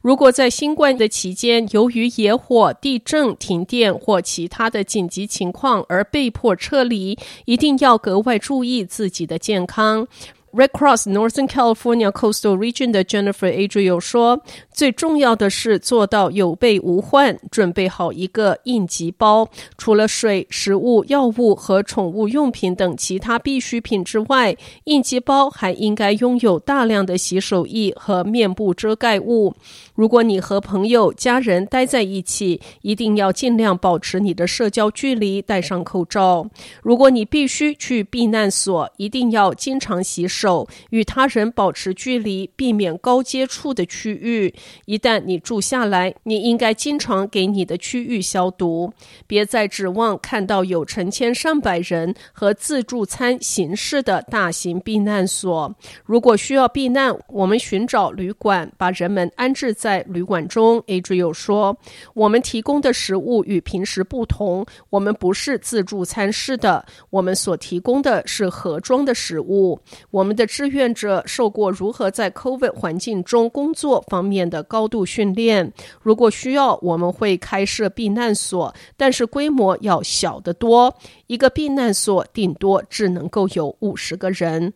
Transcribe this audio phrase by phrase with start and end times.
[0.00, 10.06] 如果在新冠的期间，由于野火、地震、停电或其他的紧急情况而被迫撤离，一定要格外注意自己的健康。
[10.52, 19.48] Red Cross Northern California Coastal Region 的 Jennifer Adriel 说：“最重要的是做到有备无患，准备好一个应急包。
[19.76, 29.54] 除了水、食物、药物和宠物用品等其他必需品之外，应急包还应该拥有大量的洗手液和面部遮盖物。
[29.94, 36.46] 如果你和朋友、家人待在一起，一定要尽量保持你的社交距离，戴上口罩。
[36.82, 44.54] 如果你必须去避难所，一定要经常洗手。”与他人保持距离，避免高接触的区域。
[44.86, 48.92] 一旦你住下来，你应该经常给你的区域消毒。
[49.26, 55.72] 别再指望看到有成千上百人和自助餐形式的大型避难所。
[56.04, 60.80] 如果需要避难，我们寻找旅馆，把人们安置在旅馆中。
[60.88, 61.78] Adriel 说
[62.14, 69.78] ：“我们提供的食物与平时不同，我们不是自助餐式的，我们所提供的是盒装的食物。
[70.10, 75.72] 我们。”的志愿者受过如何在 COVID 环境中工作方面的高度训练。
[76.02, 80.94] 如果需要，我们会开设避难所，但是规模要小得多。
[81.26, 84.74] 一个避难所顶多只能够有五十个人。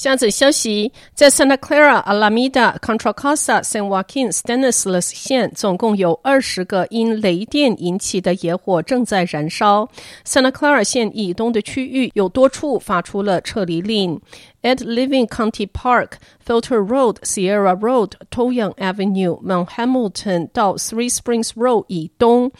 [0.00, 9.86] 下则消息，在 Santa Clara、Alameda、Contra Costa、San Joaquin、Stanislaus 县，总共有二十个因雷电引起的野火正在燃烧。
[10.24, 14.18] Santa Clara 县以东的区域有多处发出了撤离令。
[14.62, 16.12] At Living County Park、
[16.46, 22.50] Filter Road、Sierra Road、Toyon Avenue、Mount Hamilton 到 Three Springs Road 以东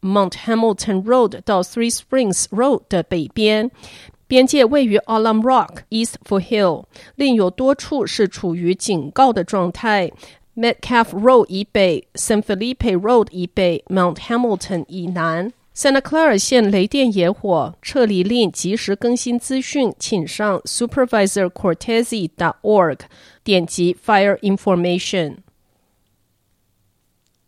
[0.00, 3.70] ，Mount Hamilton Road 到 Three Springs Road 的北边。
[4.26, 10.10] 边界位于 Alum Rock、East for Hill，另有多处是处于警告的状态。
[10.56, 15.52] Metcalf Road 以北、San Felipe Road 以北、Mount Hamilton 以南。
[15.74, 23.00] Santa Clara 县雷电野火撤离令及时更新资讯，请上 SupervisorCortese.org，
[23.44, 25.36] 点击 Fire Information。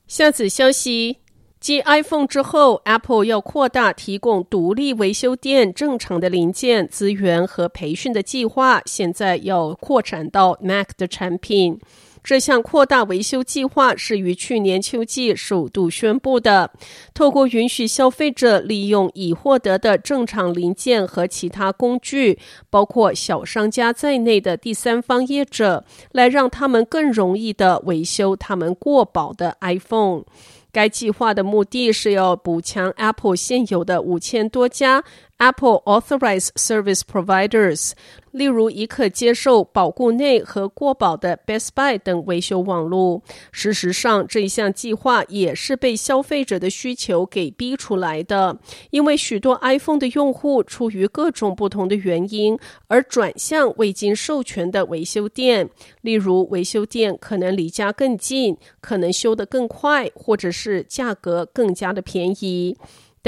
[0.06, 1.16] 下次消息。
[1.60, 11.80] 继 iPhone 之后，Apple 要扩大提供独立维修店正常的零件资源和培训的计划，现在要扩展到 Mac 的产品。
[12.28, 16.70] 这项扩大维修计划是于去年秋季首度宣布的，
[17.14, 30.24] 透过允许消费者利用已获得的正常零件和其他工具，包括小商家在内的第三方业者，来让他们更容易地维修他们过保的 iPhone。
[30.70, 35.02] 该计划的目的是要补强 Apple 现有的五千多家
[35.38, 37.92] Apple authorize Service Providers。
[38.32, 43.22] 例如，已可接受保固内和过保的 Best Buy 等维修网络。
[43.50, 48.58] 事实上，这一项计划也是被消费者的需求给逼出来的，
[48.90, 55.70] 因为许多 iPhone 的用户出于各种不同的原因而转向未经授权的维修店。
[56.02, 62.76] 例如，维修店可能离家更近，可能修得更快，或者是价格更加的便宜。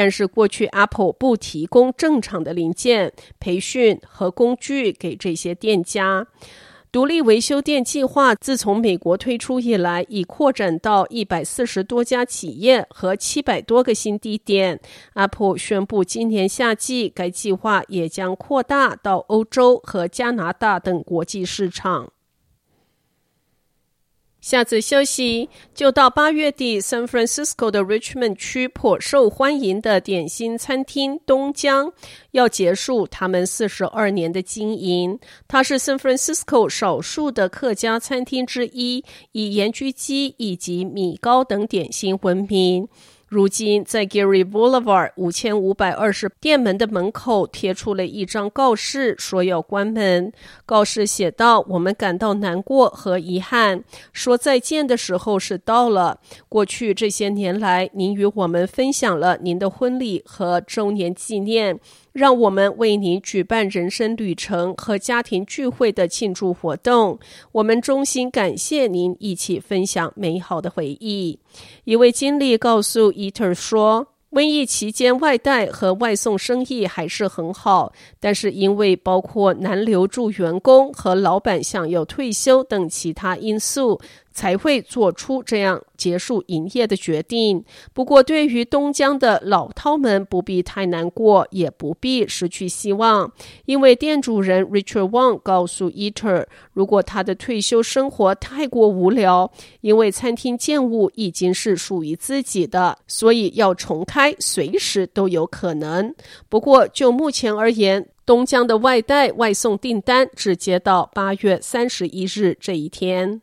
[0.00, 6.26] 但是过去，Apple 不提供正常的零件、培训和工具给这些店家。
[6.90, 14.80] 独立维修店计划自从美国推出以来，已扩展到一百四十多家企业和七百多个新地点。
[15.12, 22.10] Apple 宣布，今年夏季该计划也将扩大到欧洲和加拿大等国际市场。
[24.40, 31.92] 下次休息，就到八月底，San Francisco 的 Richmond 区颇受欢迎的点心餐厅东江
[32.30, 35.18] 要结束他们四十二年的经营。
[35.46, 42.88] 它是 San Francisco 少数的客家餐厅之一，以盐焗鸡以及米糕等点心闻名。
[43.30, 50.32] 如今，在 Gary Boulevard 五千五百二十店门的门口贴出了一张告示，说要关门。
[50.66, 56.18] 告示写道：“我们感到难过和遗憾，说再见的时候是到了。
[56.48, 61.78] 过去这些年来，您与我们分享了您的婚礼和周年纪念。
[62.12, 67.18] 让我们为您举办人生旅程和家庭聚会的庆祝活动。
[67.52, 71.38] 我们衷心感谢您一起分享美好的回忆。
[71.84, 74.08] 一位经理告诉 Eater 说。
[74.30, 84.00] 瘟疫期间，外带和外送生意还是很好，但是因为包括难留住员工和老板想要退休等其他因素。
[84.32, 87.64] 才会做出这样结束营业的决定。
[87.92, 93.32] 不过，对于东江的老饕们，不必太难过，也不必失去希望，
[93.66, 99.50] 因为店主人 Richard Wang 告诉 Eater，如果他的退休生活太过无聊，
[99.80, 106.14] 因为餐厅建物已经是属于自己的，所以要重开随时都有可能。
[106.48, 113.42] 不过，就目前而言，东江的外带外送订单只接到八月三十一日这一天。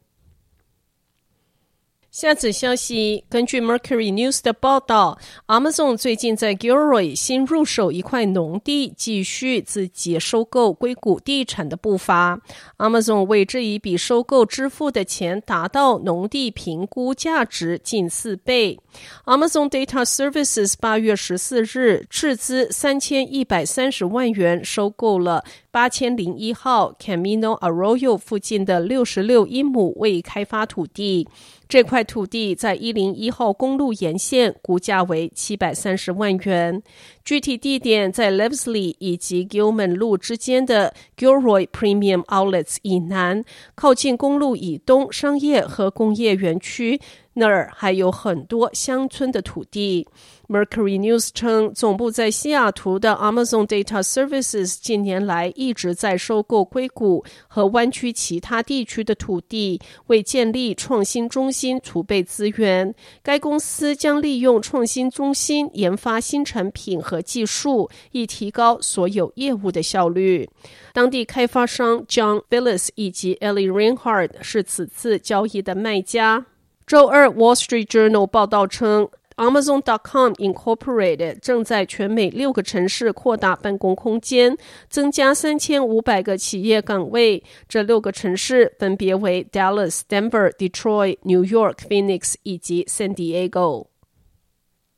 [2.09, 12.39] 下次消息，根据 Mercury News 的报道，Amazon 最近在 Gilroy 新入手一块农地，继续自己收购硅谷地产的步伐。
[12.77, 18.80] Amazon 为这一笔收购支付的钱达到农地评估价值近四倍。
[19.25, 25.44] Amazon Data Services 八月十四日斥资三千一百三十万元收购了
[25.77, 31.27] 八千零一号 Camino Arroyo 附近的六十六英亩未开发土地。
[31.69, 36.81] 这块土地在一零一号公路沿线，估价为七百三十万元。
[37.24, 43.44] 具体地点在 Levesley 以及 Gilman 路之间的 Gilroy Premium Outlets 以南，
[43.75, 47.00] 靠近公路以东商业和工业园区。
[47.39, 50.07] 那儿还有很多乡村的土地。
[50.48, 62.95] Mercury News 称，总部在西雅图的 Amazon Data Services 近年来一直在收购硅谷和湾区其他地区的土地，为建立创新中心储备资源。
[63.22, 70.50] 该公司将利用创新中心研发新产品和技术，以提高所有业务的效率。
[70.92, 76.45] 当地开发商 John Phillis 以及 Ellie Reinhardt 是此次交易的卖家。
[76.88, 84.56] 周二，《Wall Street Journal》报道称，Amazon.com Incorporated 正在全美六个城市扩大办公空间，
[84.89, 87.44] 增加三千五百个企业岗位。
[87.68, 93.88] 这六个城市分别为 Dallas、Denver、Detroit、New York、Phoenix 以及 San Diego。